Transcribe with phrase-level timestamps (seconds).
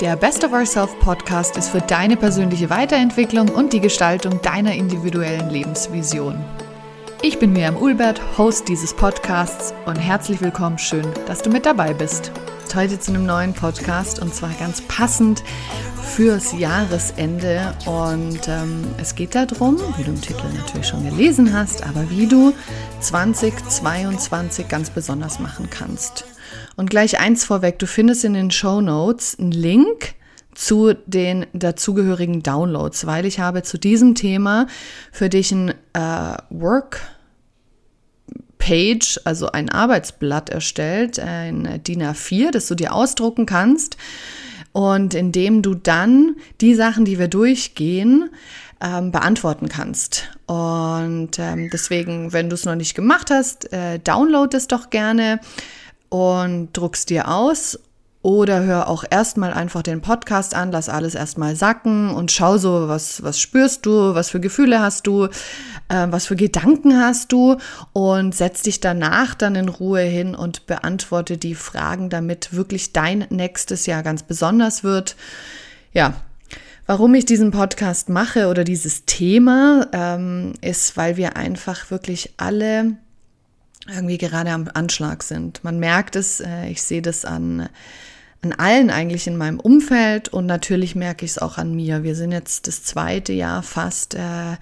[0.00, 5.50] Der Best of Ourself Podcast ist für deine persönliche Weiterentwicklung und die Gestaltung deiner individuellen
[5.50, 6.44] Lebensvision.
[7.22, 11.94] Ich bin Miriam Ulbert, Host dieses Podcasts und herzlich willkommen, schön, dass du mit dabei
[11.94, 12.32] bist.
[12.74, 15.44] Heute zu einem neuen Podcast und zwar ganz passend
[16.02, 21.86] fürs Jahresende und ähm, es geht darum, wie du im Titel natürlich schon gelesen hast,
[21.86, 22.52] aber wie du
[22.98, 26.24] 2022 ganz besonders machen kannst.
[26.76, 30.14] Und gleich eins vorweg, du findest in den Show Notes einen Link
[30.54, 34.66] zu den dazugehörigen Downloads, weil ich habe zu diesem Thema
[35.12, 37.00] für dich ein äh, Work
[38.58, 43.98] Page, also ein Arbeitsblatt erstellt, ein DIN A4, das du dir ausdrucken kannst
[44.72, 48.30] und in dem du dann die Sachen, die wir durchgehen,
[48.80, 50.30] ähm, beantworten kannst.
[50.46, 55.40] Und ähm, deswegen, wenn du es noch nicht gemacht hast, äh, download es doch gerne
[56.14, 57.76] und druckst dir aus
[58.22, 62.86] oder hör auch erstmal einfach den Podcast an, lass alles erstmal sacken und schau so,
[62.86, 67.56] was, was spürst du, was für Gefühle hast du, äh, was für Gedanken hast du
[67.92, 73.26] und setz dich danach dann in Ruhe hin und beantworte die Fragen, damit wirklich dein
[73.30, 75.16] nächstes Jahr ganz besonders wird.
[75.92, 76.14] Ja,
[76.86, 82.98] Warum ich diesen Podcast mache oder dieses Thema, ähm, ist, weil wir einfach wirklich alle
[83.88, 85.62] irgendwie gerade am Anschlag sind.
[85.64, 87.68] Man merkt es, äh, ich sehe das an
[88.44, 92.02] an allen eigentlich in meinem Umfeld und natürlich merke ich es auch an mir.
[92.02, 94.56] Wir sind jetzt das zweite Jahr fast äh,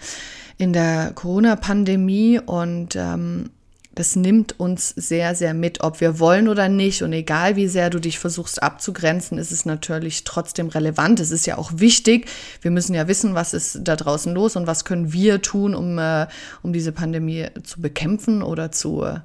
[0.57, 3.51] in der Corona-Pandemie und ähm,
[3.95, 7.03] das nimmt uns sehr, sehr mit, ob wir wollen oder nicht.
[7.03, 11.21] Und egal wie sehr du dich versuchst abzugrenzen, ist es natürlich trotzdem relevant.
[11.21, 12.27] Es ist ja auch wichtig.
[12.63, 15.99] Wir müssen ja wissen, was ist da draußen los und was können wir tun, um,
[15.99, 16.27] äh,
[16.63, 19.21] um diese Pandemie zu bekämpfen oder zu, äh,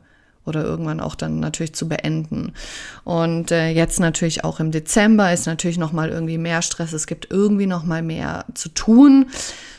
[0.47, 2.53] oder irgendwann auch dann natürlich zu beenden.
[3.03, 6.93] Und äh, jetzt natürlich auch im Dezember ist natürlich noch mal irgendwie mehr Stress.
[6.93, 9.27] Es gibt irgendwie noch mal mehr zu tun.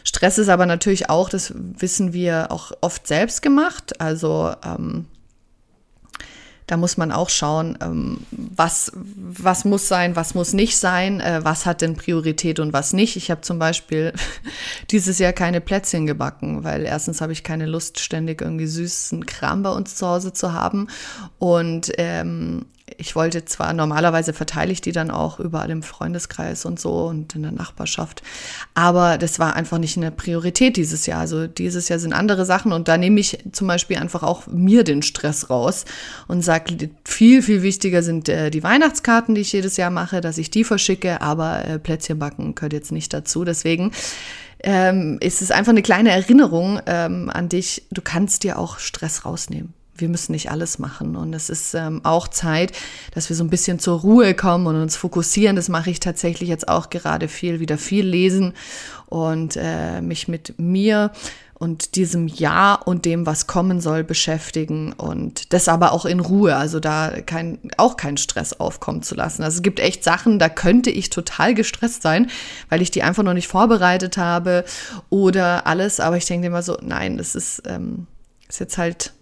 [0.04, 4.00] Stress ist aber natürlich auch, das wissen wir auch oft selbst gemacht.
[4.00, 5.06] Also ähm,
[6.68, 11.40] da muss man auch schauen, ähm, was, was muss sein, was muss nicht sein, äh,
[11.42, 13.16] was hat denn Priorität und was nicht.
[13.16, 14.12] Ich habe zum Beispiel
[14.90, 19.62] dieses Jahr keine Plätzchen gebacken, weil erstens habe ich keine Lust, ständig irgendwie süßen Kram
[19.62, 20.88] bei uns zu Hause zu haben.
[21.38, 22.66] Und ähm,
[22.98, 27.34] ich wollte zwar, normalerweise verteile ich die dann auch überall im Freundeskreis und so und
[27.36, 28.22] in der Nachbarschaft,
[28.74, 31.20] aber das war einfach nicht eine Priorität dieses Jahr.
[31.20, 34.82] Also dieses Jahr sind andere Sachen und da nehme ich zum Beispiel einfach auch mir
[34.82, 35.84] den Stress raus
[36.26, 40.36] und sage, viel, viel wichtiger sind äh, die Weihnachtskarten, die ich jedes Jahr mache, dass
[40.36, 43.44] ich die verschicke, aber äh, Plätzchen backen gehört jetzt nicht dazu.
[43.44, 43.92] Deswegen
[44.64, 49.24] ähm, ist es einfach eine kleine Erinnerung ähm, an dich, du kannst dir auch Stress
[49.24, 51.16] rausnehmen wir müssen nicht alles machen.
[51.16, 52.72] Und es ist ähm, auch Zeit,
[53.12, 55.56] dass wir so ein bisschen zur Ruhe kommen und uns fokussieren.
[55.56, 58.54] Das mache ich tatsächlich jetzt auch gerade viel, wieder viel lesen
[59.06, 61.12] und äh, mich mit mir
[61.58, 66.56] und diesem Jahr und dem, was kommen soll, beschäftigen und das aber auch in Ruhe,
[66.56, 69.42] also da kein, auch keinen Stress aufkommen zu lassen.
[69.42, 72.30] Also es gibt echt Sachen, da könnte ich total gestresst sein,
[72.68, 74.64] weil ich die einfach noch nicht vorbereitet habe
[75.10, 78.06] oder alles, aber ich denke immer so, nein, das ist, ähm,
[78.48, 79.12] ist jetzt halt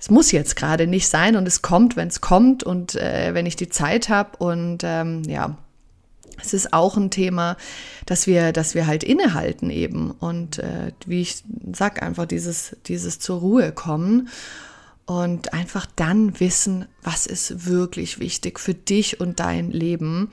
[0.00, 3.44] es muss jetzt gerade nicht sein und es kommt, wenn es kommt und äh, wenn
[3.44, 4.38] ich die Zeit habe.
[4.38, 5.58] Und ähm, ja,
[6.42, 7.58] es ist auch ein Thema,
[8.06, 10.10] dass wir, dass wir halt innehalten eben.
[10.10, 14.30] Und äh, wie ich sag, einfach dieses, dieses zur Ruhe kommen
[15.04, 20.30] und einfach dann wissen, was ist wirklich wichtig für dich und dein Leben.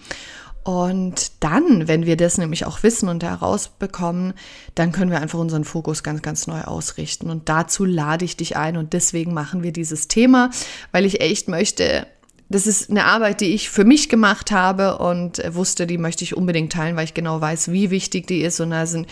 [0.68, 4.34] Und dann, wenn wir das nämlich auch wissen und herausbekommen,
[4.76, 7.30] dann können wir einfach unseren Fokus ganz, ganz neu ausrichten.
[7.30, 10.50] Und dazu lade ich dich ein und deswegen machen wir dieses Thema,
[10.92, 12.06] weil ich echt möchte,
[12.50, 16.38] das ist eine Arbeit, die ich für mich gemacht habe und wusste, die möchte ich
[16.38, 18.62] unbedingt teilen, weil ich genau weiß, wie wichtig die ist.
[18.62, 19.08] Und da sind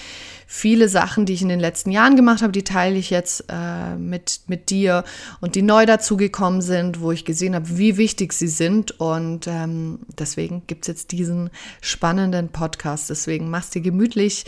[0.47, 3.95] viele Sachen, die ich in den letzten Jahren gemacht habe, die teile ich jetzt äh,
[3.95, 5.03] mit, mit dir
[5.41, 8.99] und die neu dazugekommen sind, wo ich gesehen habe, wie wichtig sie sind.
[9.01, 11.49] Und ähm, deswegen gibt es jetzt diesen
[11.81, 13.09] spannenden Podcast.
[13.09, 14.45] Deswegen machst du gemütlich,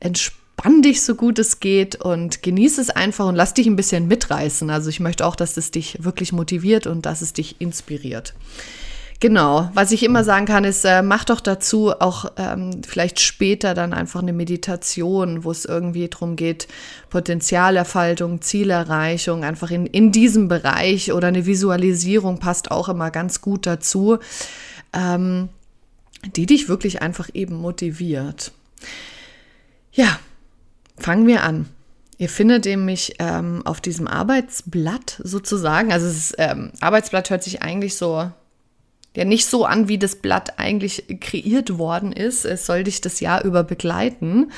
[0.00, 3.76] entspannt entspann dich so gut es geht und genieße es einfach und lass dich ein
[3.76, 4.70] bisschen mitreißen.
[4.70, 8.34] Also ich möchte auch, dass es dich wirklich motiviert und dass es dich inspiriert.
[9.18, 13.72] Genau, was ich immer sagen kann, ist, äh, mach doch dazu auch ähm, vielleicht später
[13.74, 16.66] dann einfach eine Meditation, wo es irgendwie darum geht,
[17.08, 23.66] Potenzialerfaltung, Zielerreichung, einfach in, in diesem Bereich oder eine Visualisierung passt auch immer ganz gut
[23.66, 24.18] dazu,
[24.92, 25.48] ähm,
[26.36, 28.50] die dich wirklich einfach eben motiviert.
[29.92, 30.18] Ja,
[30.98, 31.68] Fangen wir an.
[32.18, 37.96] Ihr findet nämlich ähm, auf diesem Arbeitsblatt sozusagen, also das ähm, Arbeitsblatt hört sich eigentlich
[37.96, 38.30] so
[39.16, 42.44] ja nicht so an, wie das Blatt eigentlich kreiert worden ist.
[42.44, 44.52] Es soll dich das Jahr über begleiten.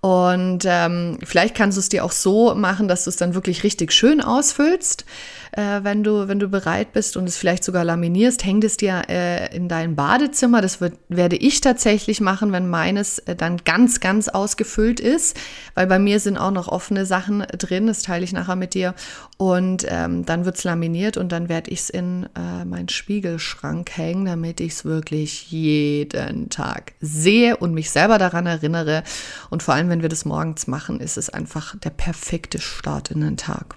[0.00, 3.64] Und ähm, vielleicht kannst du es dir auch so machen, dass du es dann wirklich
[3.64, 5.04] richtig schön ausfüllst
[5.52, 9.02] äh, wenn, du, wenn du bereit bist und es vielleicht sogar laminierst, hängt es dir
[9.08, 10.60] äh, in dein Badezimmer.
[10.60, 15.36] Das wird, werde ich tatsächlich machen, wenn meines äh, dann ganz, ganz ausgefüllt ist,
[15.74, 17.86] weil bei mir sind auch noch offene Sachen drin.
[17.86, 18.94] Das teile ich nachher mit dir.
[19.36, 23.96] Und ähm, dann wird es laminiert und dann werde ich es in äh, meinen Spiegelschrank
[23.96, 29.02] hängen, damit ich es wirklich jeden Tag sehe und mich selber daran erinnere.
[29.48, 33.20] Und vor allem, wenn wir das morgens machen, ist es einfach der perfekte Start in
[33.20, 33.76] den Tag.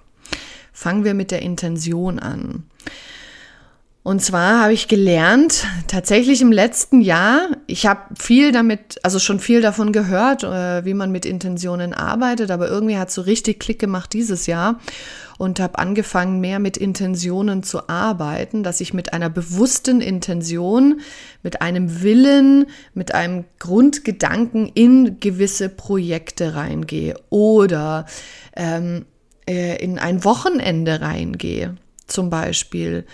[0.72, 2.64] Fangen wir mit der Intention an.
[4.04, 9.40] Und zwar habe ich gelernt, tatsächlich im letzten Jahr, ich habe viel damit, also schon
[9.40, 13.62] viel davon gehört, äh, wie man mit Intentionen arbeitet, aber irgendwie hat es so richtig
[13.62, 14.78] Klick gemacht dieses Jahr
[15.38, 21.00] und habe angefangen, mehr mit Intentionen zu arbeiten, dass ich mit einer bewussten Intention,
[21.42, 28.06] mit einem Willen, mit einem Grundgedanken in gewisse Projekte reingehe oder
[28.58, 29.06] ähm,
[29.48, 33.06] äh, in ein Wochenende reingehe, zum Beispiel.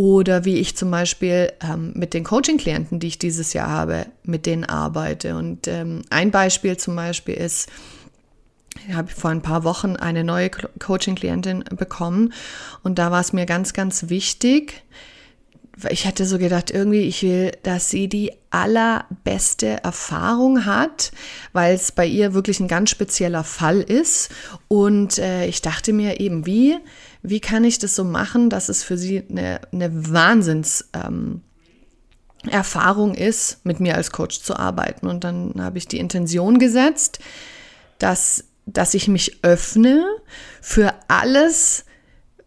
[0.00, 4.46] Oder wie ich zum Beispiel ähm, mit den Coaching-Klienten, die ich dieses Jahr habe, mit
[4.46, 5.36] denen arbeite.
[5.36, 7.68] Und ähm, ein Beispiel zum Beispiel ist,
[8.88, 12.32] ich habe vor ein paar Wochen eine neue Coaching-Klientin bekommen
[12.82, 14.84] und da war es mir ganz, ganz wichtig,
[15.88, 21.12] ich hatte so gedacht, irgendwie, ich will, dass sie die allerbeste Erfahrung hat,
[21.52, 24.30] weil es bei ihr wirklich ein ganz spezieller Fall ist.
[24.68, 26.76] Und äh, ich dachte mir eben, wie,
[27.22, 30.88] wie kann ich das so machen, dass es für sie eine, eine Wahnsinns...
[30.92, 31.42] Ähm,
[32.48, 35.06] Erfahrung ist, mit mir als Coach zu arbeiten.
[35.06, 37.18] Und dann habe ich die Intention gesetzt,
[37.98, 40.06] dass, dass ich mich öffne
[40.62, 41.84] für alles,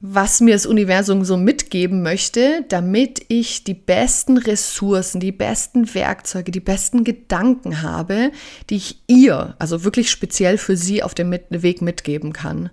[0.05, 6.51] was mir das Universum so mitgeben möchte, damit ich die besten Ressourcen, die besten Werkzeuge,
[6.51, 8.31] die besten Gedanken habe,
[8.69, 12.69] die ich ihr, also wirklich speziell für sie auf dem Weg mitgeben kann.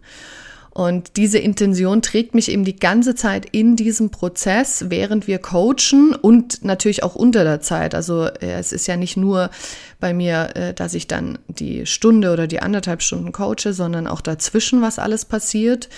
[0.72, 6.14] Und diese Intention trägt mich eben die ganze Zeit in diesem Prozess, während wir coachen
[6.14, 7.94] und natürlich auch unter der Zeit.
[7.94, 9.50] Also äh, es ist ja nicht nur
[9.98, 14.20] bei mir, äh, dass ich dann die Stunde oder die anderthalb Stunden coache, sondern auch
[14.20, 15.88] dazwischen, was alles passiert.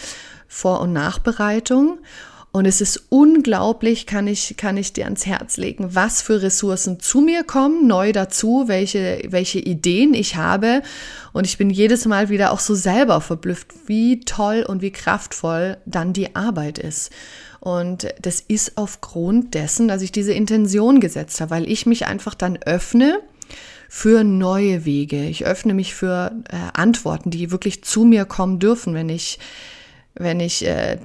[0.49, 1.99] Vor- und Nachbereitung.
[2.55, 7.01] Und es ist unglaublich, kann ich, kann ich dir ans Herz legen, was für Ressourcen
[7.01, 10.83] zu mir kommen, neu dazu, welche, welche Ideen ich habe.
[11.33, 15.79] Und ich bin jedes Mal wieder auch so selber verblüfft, wie toll und wie kraftvoll
[15.87, 17.11] dann die Arbeit ist.
[17.61, 22.35] Und das ist aufgrund dessen, dass ich diese Intention gesetzt habe, weil ich mich einfach
[22.35, 23.21] dann öffne
[23.89, 25.25] für neue Wege.
[25.25, 29.39] Ich öffne mich für äh, Antworten, die wirklich zu mir kommen dürfen, wenn ich
[30.15, 30.99] wenn ich äh,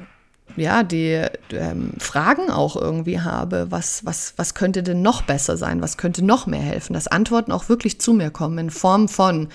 [0.57, 5.81] ja die ähm, Fragen auch irgendwie habe, was, was, was könnte denn noch besser sein,
[5.81, 9.49] was könnte noch mehr helfen, dass Antworten auch wirklich zu mir kommen in Form von,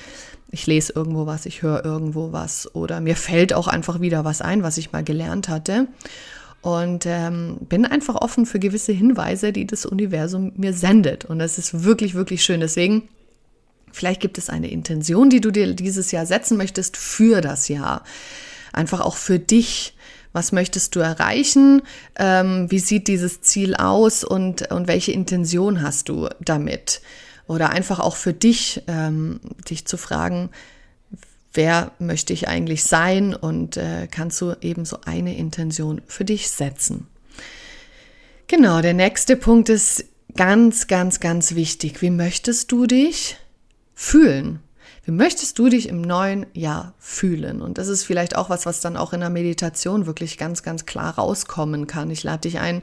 [0.50, 4.40] ich lese irgendwo was, ich höre irgendwo was oder mir fällt auch einfach wieder was
[4.40, 5.88] ein, was ich mal gelernt hatte.
[6.60, 11.24] Und ähm, bin einfach offen für gewisse Hinweise, die das Universum mir sendet.
[11.24, 12.60] Und das ist wirklich, wirklich schön.
[12.60, 13.08] Deswegen
[13.92, 18.02] Vielleicht gibt es eine Intention, die du dir dieses Jahr setzen möchtest für das Jahr
[18.72, 19.94] einfach auch für dich.
[20.32, 21.82] Was möchtest du erreichen?
[22.16, 27.02] Ähm, wie sieht dieses Ziel aus und, und welche Intention hast du damit?
[27.46, 30.50] Oder einfach auch für dich, ähm, dich zu fragen,
[31.52, 36.50] wer möchte ich eigentlich sein und äh, kannst du eben so eine Intention für dich
[36.50, 37.06] setzen.
[38.46, 42.00] Genau, der nächste Punkt ist ganz, ganz, ganz wichtig.
[42.02, 43.36] Wie möchtest du dich
[43.94, 44.60] fühlen?
[45.04, 47.60] Wie möchtest du dich im neuen Jahr fühlen?
[47.60, 50.86] Und das ist vielleicht auch was, was dann auch in der Meditation wirklich ganz, ganz
[50.86, 52.10] klar rauskommen kann.
[52.10, 52.82] Ich lade dich ein,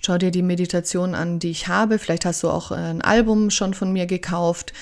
[0.00, 2.00] schau dir die Meditation an, die ich habe.
[2.00, 4.72] Vielleicht hast du auch ein Album schon von mir gekauft.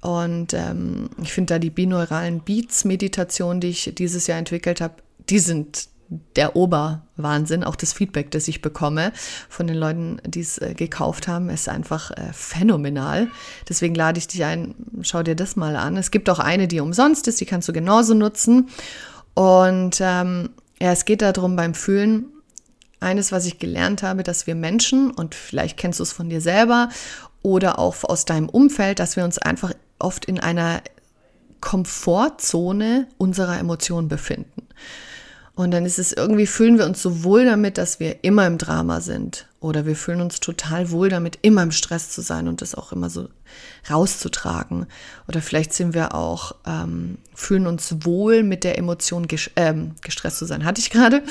[0.00, 4.94] Und ähm, ich finde da die binauralen Beats-Meditation, die ich dieses Jahr entwickelt habe,
[5.28, 5.88] die sind
[6.36, 7.64] der Oberwahnsinn.
[7.64, 9.12] Auch das Feedback, das ich bekomme
[9.48, 13.28] von den Leuten, die es äh, gekauft haben, ist einfach äh, phänomenal.
[13.68, 15.96] Deswegen lade ich dich ein, schau dir das mal an.
[15.96, 18.68] Es gibt auch eine, die umsonst ist, die kannst du genauso nutzen.
[19.34, 20.50] Und ähm,
[20.80, 22.26] ja, es geht darum beim Fühlen,
[23.00, 26.40] eines, was ich gelernt habe, dass wir Menschen, und vielleicht kennst du es von dir
[26.40, 26.88] selber
[27.42, 30.82] oder auch aus deinem Umfeld, dass wir uns einfach oft in einer
[31.60, 34.68] Komfortzone unserer Emotionen befinden.
[35.54, 38.56] Und dann ist es irgendwie, fühlen wir uns so wohl damit, dass wir immer im
[38.56, 39.46] Drama sind.
[39.60, 42.90] Oder wir fühlen uns total wohl damit, immer im Stress zu sein und das auch
[42.90, 43.28] immer so
[43.90, 44.86] rauszutragen.
[45.28, 50.38] Oder vielleicht sind wir auch, ähm, fühlen uns wohl mit der Emotion, ges ähm, gestresst
[50.38, 51.22] zu sein, hatte ich gerade,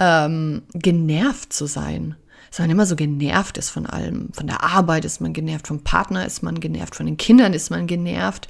[0.00, 2.16] ähm, genervt zu sein.
[2.48, 4.30] dass man immer so genervt ist von allem.
[4.32, 7.70] Von der Arbeit ist man genervt, vom Partner ist man genervt, von den Kindern ist
[7.70, 8.48] man genervt.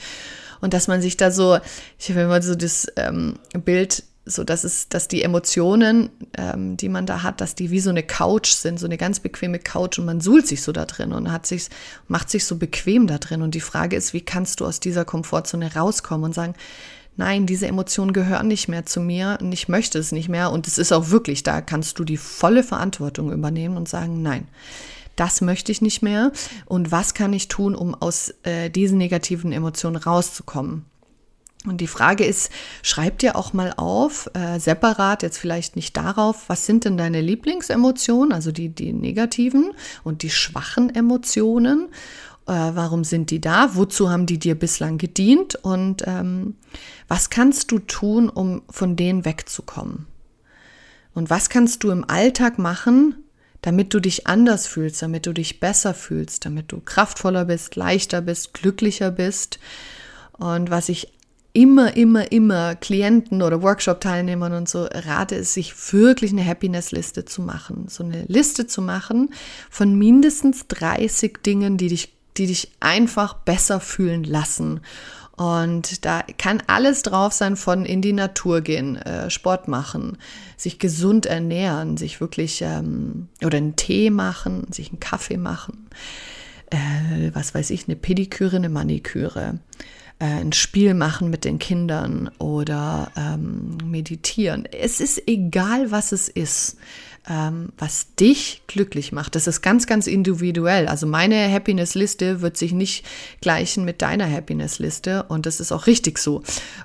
[0.61, 1.59] Und dass man sich da so,
[1.99, 6.89] ich habe immer so das ähm, Bild, so dass es, dass die Emotionen, ähm, die
[6.89, 9.99] man da hat, dass die wie so eine Couch sind, so eine ganz bequeme Couch
[9.99, 11.69] und man suhlt sich so da drin und hat sich,
[12.09, 13.43] macht sich so bequem da drin.
[13.43, 16.55] Und die Frage ist, wie kannst du aus dieser Komfortzone rauskommen und sagen,
[17.17, 20.51] nein, diese Emotionen gehören nicht mehr zu mir und ich möchte es nicht mehr.
[20.51, 24.49] Und es ist auch wirklich, da kannst du die volle Verantwortung übernehmen und sagen, nein,
[25.15, 26.33] das möchte ich nicht mehr.
[26.67, 30.85] Und was kann ich tun, um aus äh, diesen negativen Emotionen rauszukommen?
[31.67, 32.51] Und die Frage ist,
[32.83, 37.21] schreib dir auch mal auf, äh, separat, jetzt vielleicht nicht darauf, was sind denn deine
[37.21, 39.73] Lieblingsemotionen, also die, die negativen
[40.05, 41.89] und die schwachen Emotionen?
[42.47, 43.75] Äh, warum sind die da?
[43.75, 45.57] Wozu haben die dir bislang gedient?
[45.57, 46.55] Und ähm,
[47.09, 50.07] was kannst du tun, um von denen wegzukommen?
[51.13, 53.17] Und was kannst du im Alltag machen,
[53.63, 58.21] damit du dich anders fühlst, damit du dich besser fühlst, damit du kraftvoller bist, leichter
[58.21, 59.59] bist, glücklicher bist?
[60.39, 61.16] Und was ich
[61.57, 67.41] immer, immer, immer Klienten oder Workshop-Teilnehmern und so rate es, sich wirklich eine Happiness-Liste zu
[67.41, 67.87] machen.
[67.89, 69.31] So eine Liste zu machen
[69.71, 74.81] von mindestens 30 Dingen, die dich, die dich einfach besser fühlen lassen.
[75.39, 80.19] Und da kann alles drauf sein von in die Natur gehen, äh, Sport machen,
[80.59, 85.89] sich gesund ernähren, sich wirklich ähm, oder einen Tee machen, sich einen Kaffee machen,
[86.71, 89.59] äh, was weiß ich, eine Pediküre, eine Maniküre
[90.19, 94.67] äh, ein Spiel machen mit den Kindern oder ähm, meditieren.
[94.67, 96.79] Es ist egal, was es ist,
[97.29, 99.35] ähm, was dich glücklich macht.
[99.35, 100.89] Das ist ganz, ganz individuell.
[100.89, 103.05] Also meine Happiness-Liste wird sich nicht
[103.41, 106.43] gleichen mit deiner Happiness-Liste und das ist auch richtig so,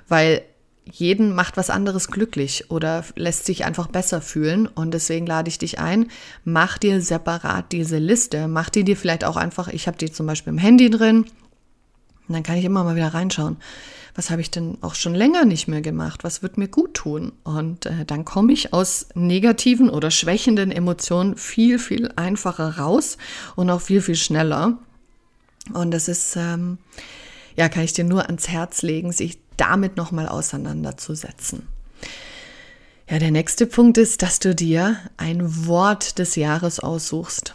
[0.08, 0.42] weil
[0.84, 4.66] jeden macht was anderes glücklich oder lässt sich einfach besser fühlen.
[4.66, 6.08] Und deswegen lade ich dich ein,
[6.44, 8.48] mach dir separat diese Liste.
[8.48, 11.26] Mach die dir vielleicht auch einfach, ich habe die zum Beispiel im Handy drin
[12.32, 13.58] und dann kann ich immer mal wieder reinschauen.
[14.14, 16.24] Was habe ich denn auch schon länger nicht mehr gemacht?
[16.24, 17.32] Was wird mir gut tun?
[17.44, 23.18] Und äh, dann komme ich aus negativen oder schwächenden Emotionen viel, viel einfacher raus
[23.54, 24.78] und auch viel, viel schneller.
[25.74, 26.78] Und das ist, ähm,
[27.54, 31.66] ja, kann ich dir nur ans Herz legen, sich damit nochmal auseinanderzusetzen.
[33.10, 37.54] Ja, der nächste Punkt ist, dass du dir ein Wort des Jahres aussuchst.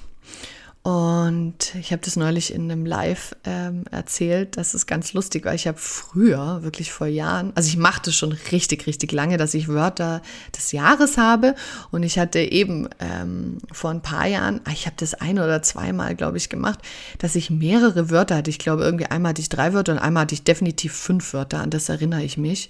[0.88, 4.56] Und ich habe das neulich in einem Live ähm, erzählt.
[4.56, 8.32] Das ist ganz lustig, weil ich habe früher, wirklich vor Jahren, also ich machte schon
[8.54, 10.22] richtig, richtig lange, dass ich Wörter
[10.56, 11.56] des Jahres habe.
[11.92, 15.62] Und ich hatte eben ähm, vor ein paar Jahren, ah, ich habe das ein oder
[15.62, 16.80] zweimal, glaube ich, gemacht,
[17.18, 18.50] dass ich mehrere Wörter hatte.
[18.50, 21.60] Ich glaube, irgendwie einmal hatte ich drei Wörter und einmal hatte ich definitiv fünf Wörter.
[21.60, 22.70] An das erinnere ich mich.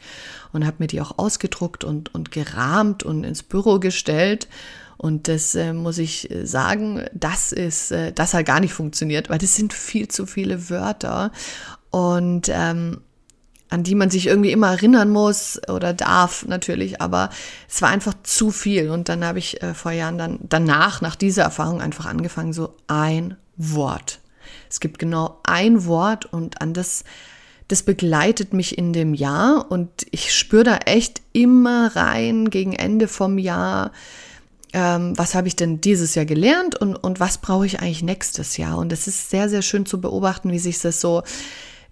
[0.53, 4.47] Und habe mir die auch ausgedruckt und, und gerahmt und ins Büro gestellt.
[4.98, 9.30] Und das äh, muss ich äh, sagen, das ist, äh, das hat gar nicht funktioniert,
[9.30, 11.32] weil das sind viel zu viele Wörter
[11.92, 13.01] und ähm,
[13.70, 17.30] an die man sich irgendwie immer erinnern muss oder darf natürlich, aber
[17.68, 18.89] es war einfach zu viel.
[18.89, 22.75] Und dann habe ich äh, vor Jahren dann danach, nach dieser Erfahrung, einfach angefangen, so
[22.88, 24.20] ein Wort.
[24.70, 27.04] Es gibt genau ein Wort und an das
[27.68, 33.10] das begleitet mich in dem Jahr und ich spüre da echt immer rein gegen Ende
[33.10, 33.92] vom Jahr,
[34.77, 38.57] ähm, was habe ich denn dieses Jahr gelernt und, und was brauche ich eigentlich nächstes
[38.57, 38.77] Jahr.
[38.77, 41.24] Und es ist sehr, sehr schön zu beobachten, wie sich das so,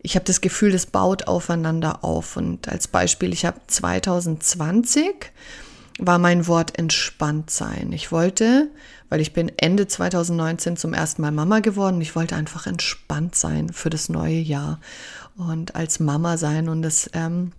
[0.03, 2.37] ich habe das Gefühl, das baut aufeinander auf.
[2.37, 5.31] Und als Beispiel, ich habe 2020
[5.97, 7.91] war mein Wort entspannt sein.
[7.91, 8.69] Ich wollte,
[9.09, 13.69] weil ich bin Ende 2019 zum ersten Mal Mama geworden, ich wollte einfach entspannt sein
[13.69, 14.79] für das neue Jahr
[15.37, 17.53] und als Mama sein und das ähm,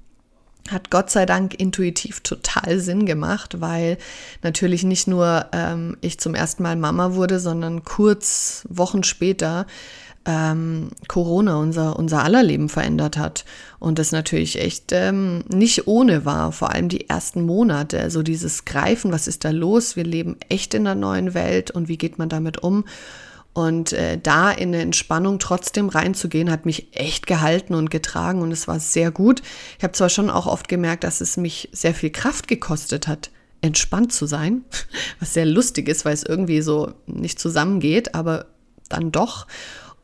[0.70, 3.98] hat Gott sei Dank intuitiv total Sinn gemacht, weil
[4.42, 9.66] natürlich nicht nur ähm, ich zum ersten Mal Mama wurde, sondern kurz Wochen später
[10.26, 13.44] ähm, Corona unser, unser aller Leben verändert hat.
[13.78, 17.98] Und das natürlich echt ähm, nicht ohne war, vor allem die ersten Monate.
[17.98, 19.96] So also dieses Greifen, was ist da los?
[19.96, 22.84] Wir leben echt in einer neuen Welt und wie geht man damit um?
[23.56, 28.52] Und äh, da in eine Entspannung trotzdem reinzugehen, hat mich echt gehalten und getragen und
[28.52, 29.40] es war sehr gut.
[29.78, 33.30] Ich habe zwar schon auch oft gemerkt, dass es mich sehr viel Kraft gekostet hat,
[33.62, 34.66] entspannt zu sein,
[35.20, 38.44] was sehr lustig ist, weil es irgendwie so nicht zusammengeht, aber
[38.90, 39.46] dann doch.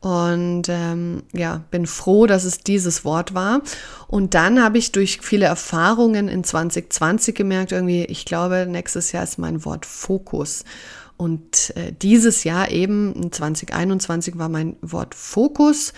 [0.01, 3.61] Und ähm, ja, bin froh, dass es dieses Wort war.
[4.09, 9.25] Und dann habe ich durch viele Erfahrungen in 2020 gemerkt, irgendwie, ich glaube, nächstes Jahr
[9.25, 10.65] ist mein Wort Fokus.
[11.23, 15.93] Und äh, dieses Jahr eben, 2021, war mein Wort Fokus.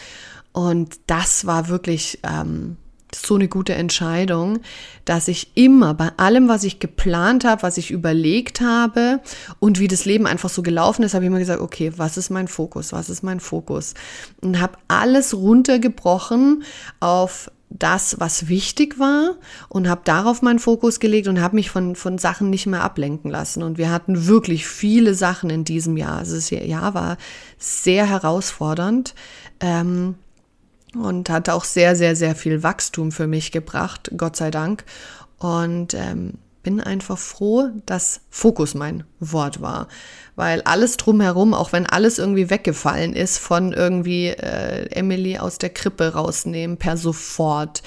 [0.53, 2.77] Und das war wirklich, ähm,
[3.15, 4.59] so eine gute Entscheidung,
[5.05, 9.21] dass ich immer bei allem, was ich geplant habe, was ich überlegt habe
[9.61, 12.31] und wie das Leben einfach so gelaufen ist, habe ich immer gesagt, okay, was ist
[12.31, 12.93] mein Fokus?
[12.93, 13.95] Was ist mein Fokus?
[14.43, 16.65] Und habe alles runtergebrochen
[17.01, 19.35] auf das, was wichtig war
[19.69, 23.31] und habe darauf meinen Fokus gelegt und habe mich von, von Sachen nicht mehr ablenken
[23.31, 23.63] lassen.
[23.63, 26.19] Und wir hatten wirklich viele Sachen in diesem Jahr.
[26.19, 27.17] Also das Jahr war
[27.59, 29.15] sehr herausfordernd.
[29.61, 30.15] Ähm,
[30.95, 34.85] und hat auch sehr, sehr, sehr viel Wachstum für mich gebracht, Gott sei Dank.
[35.39, 39.87] Und ähm, bin einfach froh, dass Fokus mein Wort war.
[40.35, 45.71] Weil alles drumherum, auch wenn alles irgendwie weggefallen ist, von irgendwie äh, Emily aus der
[45.71, 47.85] Krippe rausnehmen per sofort,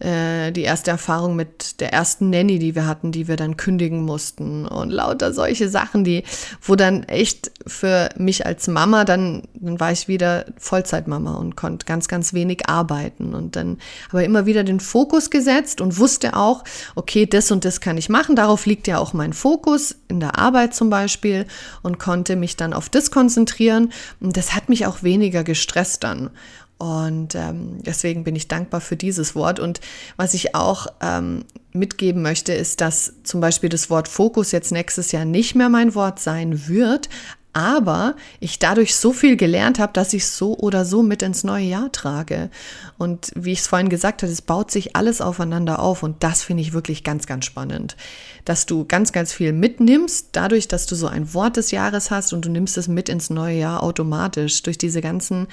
[0.00, 4.02] äh, die erste Erfahrung mit der ersten Nanny, die wir hatten, die wir dann kündigen
[4.02, 6.24] mussten und lauter solche Sachen, die,
[6.60, 11.86] wo dann echt für mich als Mama, dann, dann war ich wieder Vollzeitmama und konnte
[11.86, 13.78] ganz, ganz wenig arbeiten und dann
[14.10, 16.64] aber immer wieder den Fokus gesetzt und wusste auch,
[16.96, 20.38] okay, das und das kann ich machen, darauf liegt ja auch mein Fokus in der
[20.38, 21.46] Arbeit zum Beispiel
[21.82, 26.30] und konnte mich dann auf das konzentrieren und das hat mich auch weniger gestresst dann.
[26.78, 29.60] Und ähm, deswegen bin ich dankbar für dieses Wort.
[29.60, 29.80] Und
[30.16, 35.12] was ich auch ähm, mitgeben möchte, ist, dass zum Beispiel das Wort Fokus jetzt nächstes
[35.12, 37.08] Jahr nicht mehr mein Wort sein wird,
[37.54, 41.64] aber ich dadurch so viel gelernt habe, dass ich so oder so mit ins neue
[41.64, 42.50] Jahr trage.
[42.98, 46.42] Und wie ich es vorhin gesagt habe, es baut sich alles aufeinander auf und das
[46.42, 47.96] finde ich wirklich ganz, ganz spannend.
[48.44, 52.32] Dass du ganz, ganz viel mitnimmst, dadurch, dass du so ein Wort des Jahres hast
[52.32, 55.46] und du nimmst es mit ins neue Jahr automatisch durch diese ganzen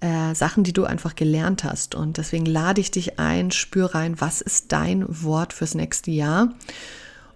[0.00, 1.94] äh, Sachen, die du einfach gelernt hast.
[1.94, 6.50] Und deswegen lade ich dich ein, spür rein, was ist dein Wort fürs nächste Jahr?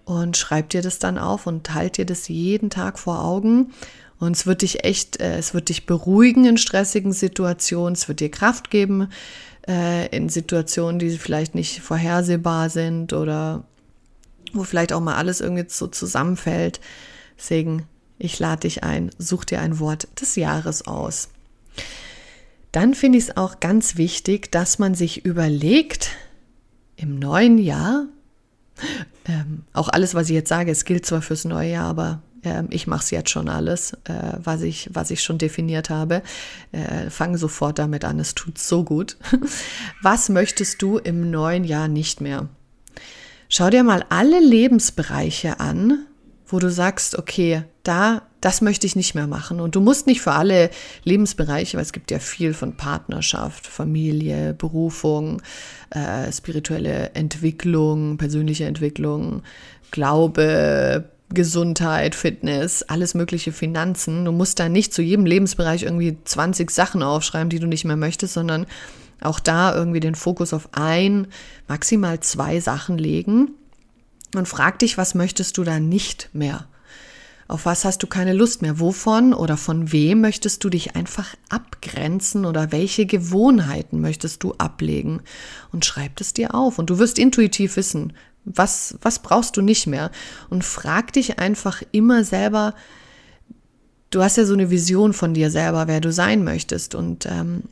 [0.04, 3.72] Und schreib dir das dann auf und halt dir das jeden Tag vor Augen.
[4.22, 8.20] Und es wird dich echt, äh, es wird dich beruhigen in stressigen Situationen, es wird
[8.20, 9.08] dir Kraft geben
[9.66, 13.64] äh, in Situationen, die vielleicht nicht vorhersehbar sind oder
[14.52, 16.78] wo vielleicht auch mal alles irgendwie so zusammenfällt.
[17.36, 17.82] Deswegen,
[18.16, 21.28] ich lade dich ein, such dir ein Wort des Jahres aus.
[22.70, 26.10] Dann finde ich es auch ganz wichtig, dass man sich überlegt,
[26.94, 28.06] im neuen Jahr,
[29.26, 32.68] ähm, auch alles, was ich jetzt sage, es gilt zwar fürs neue Jahr, aber ähm,
[32.70, 36.22] ich mache es jetzt schon alles, äh, was, ich, was ich schon definiert habe.
[36.72, 39.16] Äh, Fange sofort damit an, es tut so gut.
[40.02, 42.48] was möchtest du im neuen Jahr nicht mehr?
[43.48, 46.06] Schau dir mal alle Lebensbereiche an,
[46.46, 49.60] wo du sagst, okay, da, das möchte ich nicht mehr machen.
[49.60, 50.70] Und du musst nicht für alle
[51.04, 55.42] Lebensbereiche, weil es gibt ja viel von Partnerschaft, Familie, Berufung,
[55.90, 59.42] äh, spirituelle Entwicklung, persönliche Entwicklung,
[59.90, 64.24] Glaube, Gesundheit, Fitness, alles mögliche Finanzen.
[64.24, 67.96] Du musst da nicht zu jedem Lebensbereich irgendwie 20 Sachen aufschreiben, die du nicht mehr
[67.96, 68.66] möchtest, sondern
[69.20, 71.28] auch da irgendwie den Fokus auf ein,
[71.68, 73.52] maximal zwei Sachen legen
[74.34, 76.66] und frag dich, was möchtest du da nicht mehr?
[77.48, 78.80] Auf was hast du keine Lust mehr?
[78.80, 85.20] Wovon oder von wem möchtest du dich einfach abgrenzen oder welche Gewohnheiten möchtest du ablegen?
[85.70, 89.86] Und schreib es dir auf und du wirst intuitiv wissen, was, was brauchst du nicht
[89.86, 90.10] mehr?
[90.50, 92.74] Und frag dich einfach immer selber,
[94.10, 97.64] du hast ja so eine Vision von dir selber, wer du sein möchtest und ähm,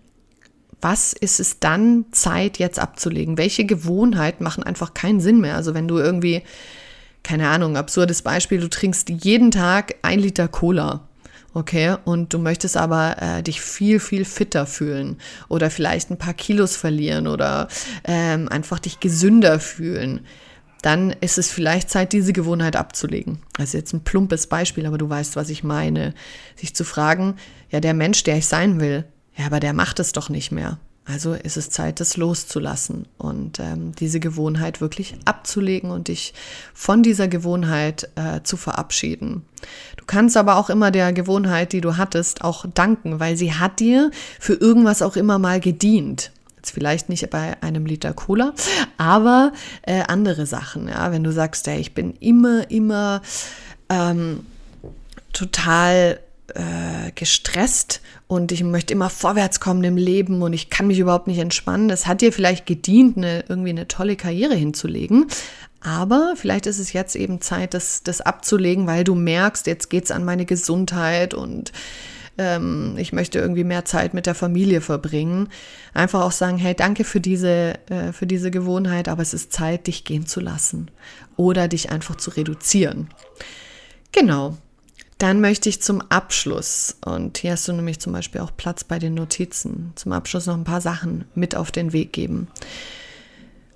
[0.83, 3.37] was ist es dann Zeit jetzt abzulegen?
[3.37, 5.56] Welche Gewohnheiten machen einfach keinen Sinn mehr?
[5.56, 6.42] Also wenn du irgendwie,
[7.22, 11.06] keine Ahnung, absurdes Beispiel, du trinkst jeden Tag ein Liter Cola.
[11.52, 16.33] Okay, und du möchtest aber äh, dich viel, viel fitter fühlen oder vielleicht ein paar
[16.33, 17.66] Kilos verlieren oder
[18.04, 20.20] ähm, einfach dich gesünder fühlen
[20.82, 23.38] dann ist es vielleicht Zeit, diese Gewohnheit abzulegen.
[23.58, 26.14] Also jetzt ein plumpes Beispiel, aber du weißt, was ich meine.
[26.56, 27.36] Sich zu fragen,
[27.70, 29.04] ja, der Mensch, der ich sein will,
[29.36, 30.78] ja, aber der macht es doch nicht mehr.
[31.06, 36.34] Also ist es Zeit, das loszulassen und ähm, diese Gewohnheit wirklich abzulegen und dich
[36.72, 39.42] von dieser Gewohnheit äh, zu verabschieden.
[39.96, 43.80] Du kannst aber auch immer der Gewohnheit, die du hattest, auch danken, weil sie hat
[43.80, 46.30] dir für irgendwas auch immer mal gedient.
[46.61, 48.53] Jetzt vielleicht nicht bei einem Liter Cola,
[48.99, 50.88] aber äh, andere Sachen.
[50.88, 53.23] Ja, wenn du sagst, hey, ich bin immer, immer
[53.88, 54.44] ähm,
[55.33, 60.99] total äh, gestresst und ich möchte immer vorwärts kommen im Leben und ich kann mich
[60.99, 61.88] überhaupt nicht entspannen.
[61.88, 65.29] Das hat dir vielleicht gedient, eine, irgendwie eine tolle Karriere hinzulegen.
[65.81, 70.05] Aber vielleicht ist es jetzt eben Zeit, das, das abzulegen, weil du merkst, jetzt geht
[70.05, 71.73] es an meine Gesundheit und
[72.40, 75.48] ähm, ich möchte irgendwie mehr Zeit mit der Familie verbringen.
[75.92, 79.87] Einfach auch sagen, hey, danke für diese, äh, für diese Gewohnheit, aber es ist Zeit,
[79.87, 80.90] dich gehen zu lassen
[81.37, 83.09] oder dich einfach zu reduzieren.
[84.12, 84.57] Genau,
[85.18, 88.98] dann möchte ich zum Abschluss, und hier hast du nämlich zum Beispiel auch Platz bei
[88.98, 92.48] den Notizen, zum Abschluss noch ein paar Sachen mit auf den Weg geben.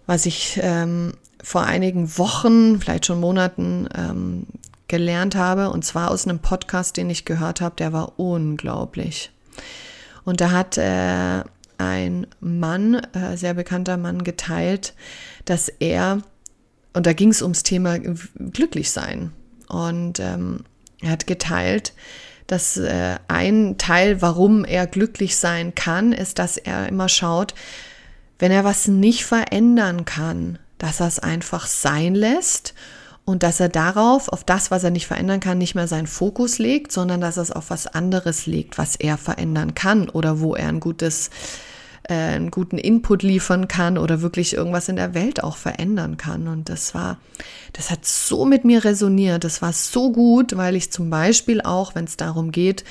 [0.07, 4.46] was ich ähm, vor einigen Wochen, vielleicht schon Monaten ähm,
[4.88, 9.31] gelernt habe, und zwar aus einem Podcast, den ich gehört habe, der war unglaublich.
[10.25, 11.42] Und da hat äh,
[11.79, 14.94] ein Mann, äh, sehr bekannter Mann, geteilt,
[15.44, 16.23] dass er,
[16.92, 19.33] und da ging es ums Thema Glücklichsein.
[19.68, 20.64] Und ähm,
[21.01, 21.92] er hat geteilt,
[22.47, 27.55] dass äh, ein Teil, warum er glücklich sein kann, ist, dass er immer schaut,
[28.38, 32.75] wenn er was nicht verändern kann, dass er es einfach sein lässt
[33.24, 36.58] und dass er darauf, auf das, was er nicht verändern kann, nicht mehr seinen Fokus
[36.58, 40.54] legt, sondern dass er es auf was anderes legt, was er verändern kann oder wo
[40.54, 41.30] er ein gutes,
[42.02, 46.48] äh, einen guten Input liefern kann oder wirklich irgendwas in der Welt auch verändern kann.
[46.48, 47.16] Und das war,
[47.72, 49.44] das hat so mit mir resoniert.
[49.44, 52.84] Das war so gut, weil ich zum Beispiel auch, wenn es darum geht,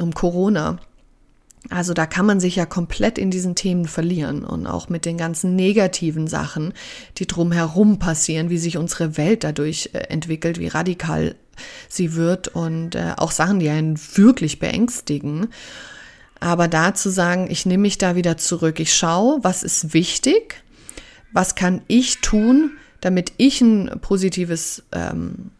[0.00, 0.78] um Corona,
[1.70, 5.16] also da kann man sich ja komplett in diesen Themen verlieren und auch mit den
[5.16, 6.72] ganzen negativen Sachen,
[7.18, 11.36] die drumherum passieren, wie sich unsere Welt dadurch äh, entwickelt, wie radikal
[11.88, 15.48] sie wird und äh, auch Sachen, die einen wirklich beängstigen.
[16.40, 20.62] Aber da zu sagen, ich nehme mich da wieder zurück, ich schaue, was ist wichtig,
[21.32, 25.52] was kann ich tun, damit ich ein positives ähm,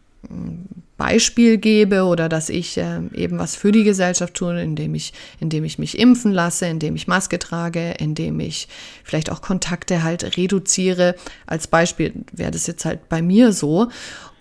[0.97, 5.63] Beispiel gebe oder dass ich äh, eben was für die Gesellschaft tue, indem ich, indem
[5.63, 8.67] ich mich impfen lasse, indem ich Maske trage, indem ich
[9.03, 11.15] vielleicht auch Kontakte halt reduziere.
[11.47, 13.89] Als Beispiel wäre das jetzt halt bei mir so.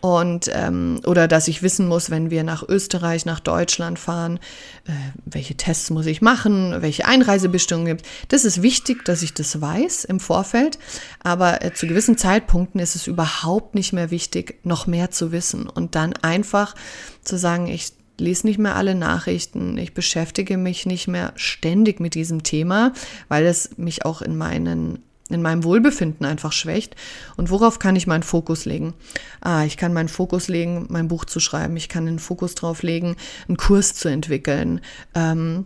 [0.03, 4.41] Und ähm, oder dass ich wissen muss, wenn wir nach Österreich, nach Deutschland fahren,
[4.85, 4.91] äh,
[5.27, 8.09] welche Tests muss ich machen, welche Einreisebestimmungen gibt.
[8.27, 10.81] Das ist wichtig, dass ich das weiß im Vorfeld.
[11.23, 15.69] Aber äh, zu gewissen Zeitpunkten ist es überhaupt nicht mehr wichtig, noch mehr zu wissen.
[15.69, 16.75] Und dann einfach
[17.23, 22.15] zu sagen, ich lese nicht mehr alle Nachrichten, ich beschäftige mich nicht mehr ständig mit
[22.15, 22.93] diesem Thema,
[23.29, 26.95] weil es mich auch in meinen in meinem Wohlbefinden einfach schwächt.
[27.37, 28.93] Und worauf kann ich meinen Fokus legen?
[29.41, 31.75] Ah, ich kann meinen Fokus legen, mein Buch zu schreiben.
[31.79, 33.17] Ich kann den Fokus drauf legen,
[33.49, 34.83] einen Kurs zu entwickeln.
[35.15, 35.65] Ähm,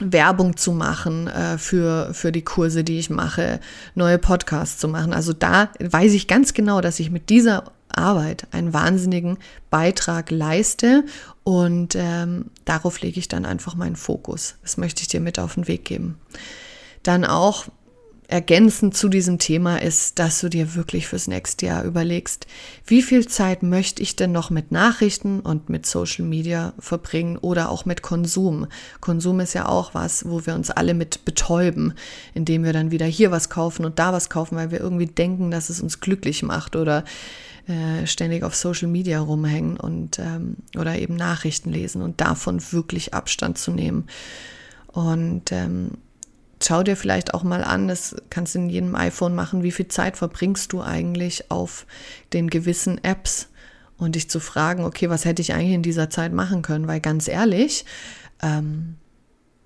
[0.00, 3.60] Werbung zu machen äh, für, für die Kurse, die ich mache,
[3.94, 5.12] neue Podcasts zu machen.
[5.12, 9.38] Also da weiß ich ganz genau, dass ich mit dieser Arbeit einen wahnsinnigen
[9.70, 11.04] Beitrag leiste
[11.44, 14.56] und ähm, darauf lege ich dann einfach meinen Fokus.
[14.62, 16.18] Das möchte ich dir mit auf den Weg geben.
[17.02, 17.66] Dann auch
[18.28, 22.46] ergänzend zu diesem Thema ist, dass du dir wirklich fürs nächste Jahr überlegst,
[22.84, 27.70] wie viel Zeit möchte ich denn noch mit Nachrichten und mit Social Media verbringen oder
[27.70, 28.66] auch mit Konsum.
[29.00, 31.94] Konsum ist ja auch was, wo wir uns alle mit betäuben,
[32.34, 35.50] indem wir dann wieder hier was kaufen und da was kaufen, weil wir irgendwie denken,
[35.50, 37.04] dass es uns glücklich macht oder
[37.68, 43.14] äh, ständig auf Social Media rumhängen und ähm, oder eben Nachrichten lesen und davon wirklich
[43.14, 44.06] Abstand zu nehmen.
[44.86, 45.92] Und ähm,
[46.62, 49.88] schau dir vielleicht auch mal an, das kannst du in jedem iPhone machen, wie viel
[49.88, 51.86] Zeit verbringst du eigentlich auf
[52.32, 53.48] den gewissen Apps
[53.98, 56.88] und dich zu fragen, okay, was hätte ich eigentlich in dieser Zeit machen können?
[56.88, 57.84] Weil ganz ehrlich,
[58.42, 58.96] ähm,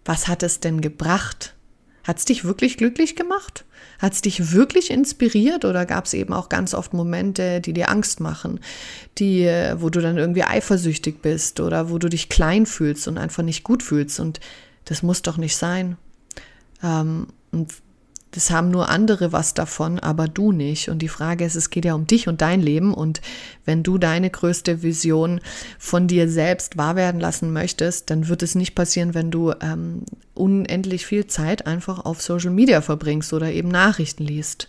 [0.04, 1.54] was hat es denn gebracht?
[2.04, 3.64] Hat es dich wirklich glücklich gemacht?
[3.98, 7.88] Hat es dich wirklich inspiriert oder gab es eben auch ganz oft Momente, die dir
[7.88, 8.60] Angst machen,
[9.18, 13.42] die, wo du dann irgendwie eifersüchtig bist oder wo du dich klein fühlst und einfach
[13.42, 14.18] nicht gut fühlst?
[14.18, 14.40] Und
[14.84, 15.96] das muss doch nicht sein.
[16.82, 17.72] Ähm, und
[18.32, 20.88] das haben nur andere was davon, aber du nicht.
[20.88, 22.94] Und die Frage ist, es geht ja um dich und dein Leben.
[22.94, 23.20] Und
[23.66, 25.40] wenn du deine größte Vision
[25.78, 30.04] von dir selbst wahr werden lassen möchtest, dann wird es nicht passieren, wenn du ähm,
[30.34, 34.68] unendlich viel Zeit einfach auf Social Media verbringst oder eben Nachrichten liest.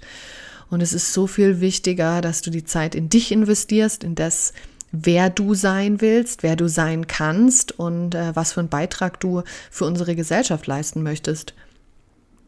[0.69, 4.52] Und es ist so viel wichtiger, dass du die Zeit in dich investierst, in das,
[4.91, 9.43] wer du sein willst, wer du sein kannst und äh, was für einen Beitrag du
[9.71, 11.54] für unsere Gesellschaft leisten möchtest.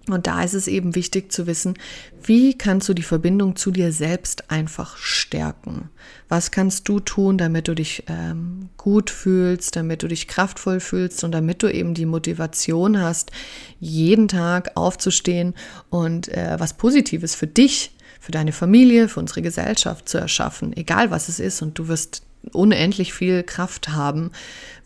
[0.10, 1.76] Und da ist es eben wichtig zu wissen,
[2.24, 5.90] wie kannst du die Verbindung zu dir selbst einfach stärken?
[6.30, 11.24] Was kannst du tun, damit du dich ähm, gut fühlst, damit du dich kraftvoll fühlst
[11.24, 13.32] und damit du eben die Motivation hast,
[13.80, 15.56] jeden Tag aufzustehen
[15.90, 21.12] und äh, was Positives für dich, für deine Familie, für unsere Gesellschaft zu erschaffen, egal
[21.12, 21.62] was es ist.
[21.62, 24.32] Und du wirst unendlich viel Kraft haben,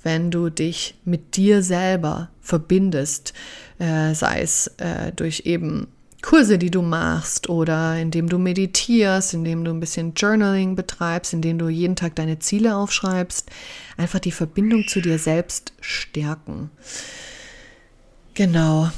[0.03, 3.34] wenn du dich mit dir selber verbindest,
[3.79, 5.88] äh, sei es äh, durch eben
[6.21, 11.58] Kurse, die du machst oder indem du meditierst, indem du ein bisschen Journaling betreibst, indem
[11.58, 13.49] du jeden Tag deine Ziele aufschreibst,
[13.95, 16.71] einfach die Verbindung zu dir selbst stärken.
[18.34, 18.89] Genau.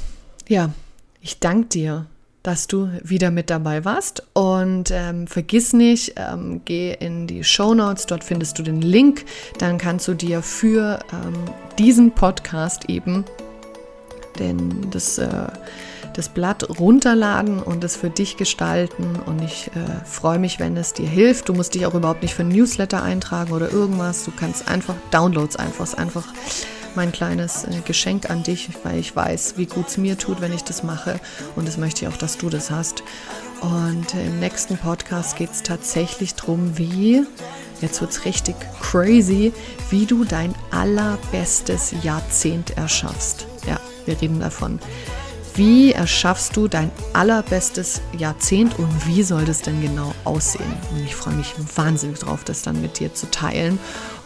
[0.48, 0.72] Ja,
[1.20, 2.06] ich danke dir
[2.42, 4.22] dass du wieder mit dabei warst.
[4.32, 9.24] Und ähm, vergiss nicht, ähm, geh in die Show Notes, dort findest du den Link.
[9.58, 11.34] Dann kannst du dir für ähm,
[11.78, 13.24] diesen Podcast eben
[14.38, 15.28] denn das, äh,
[16.14, 19.18] das Blatt runterladen und es für dich gestalten.
[19.26, 21.48] Und ich äh, freue mich, wenn es dir hilft.
[21.48, 24.24] Du musst dich auch überhaupt nicht für ein Newsletter eintragen oder irgendwas.
[24.24, 26.24] Du kannst einfach Downloads einfach, ist einfach
[26.96, 30.52] mein kleines äh, Geschenk an dich, weil ich weiß, wie gut es mir tut, wenn
[30.52, 31.20] ich das mache.
[31.56, 33.02] Und das möchte ich auch, dass du das hast.
[33.60, 37.24] Und im nächsten Podcast geht es tatsächlich darum, wie,
[37.80, 39.52] jetzt wird es richtig crazy,
[39.90, 43.46] wie du dein allerbestes Jahrzehnt erschaffst.
[43.66, 44.80] Ja, wir reden davon.
[45.54, 50.72] Wie erschaffst du dein allerbestes Jahrzehnt und wie soll das denn genau aussehen?
[50.90, 53.78] Und ich freue mich wahnsinnig drauf, das dann mit dir zu teilen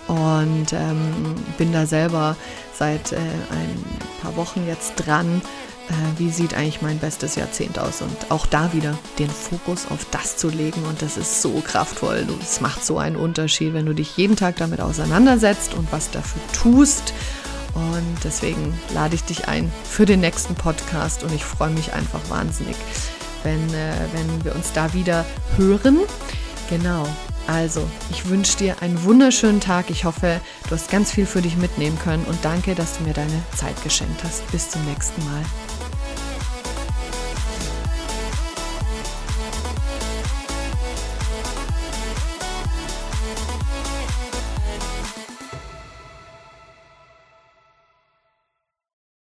[0.08, 2.36] und ähm, bin da selber
[2.78, 3.84] seit äh, ein
[4.22, 5.42] paar Wochen jetzt dran.
[5.88, 8.02] Äh, wie sieht eigentlich mein bestes Jahrzehnt aus?
[8.02, 12.26] Und auch da wieder den Fokus auf das zu legen und das ist so kraftvoll.
[12.40, 16.42] Es macht so einen Unterschied, wenn du dich jeden Tag damit auseinandersetzt und was dafür
[16.52, 17.12] tust.
[17.74, 22.20] Und deswegen lade ich dich ein für den nächsten Podcast und ich freue mich einfach
[22.30, 22.76] wahnsinnig,
[23.42, 25.24] wenn, äh, wenn wir uns da wieder
[25.56, 25.98] hören.
[26.70, 27.06] Genau.
[27.46, 29.90] Also, ich wünsche dir einen wunderschönen Tag.
[29.90, 33.14] Ich hoffe, du hast ganz viel für dich mitnehmen können und danke, dass du mir
[33.14, 34.50] deine Zeit geschenkt hast.
[34.50, 35.42] Bis zum nächsten Mal.